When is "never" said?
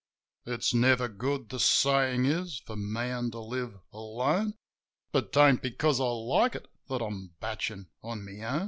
0.73-1.07